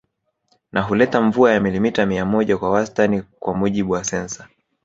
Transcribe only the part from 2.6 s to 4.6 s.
wastani kwa mujibu wa sensa